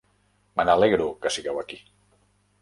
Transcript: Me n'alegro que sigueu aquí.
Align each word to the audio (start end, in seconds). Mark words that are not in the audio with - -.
Me 0.59 0.65
n'alegro 0.69 1.11
que 1.25 1.33
sigueu 1.37 1.61
aquí. 1.65 1.79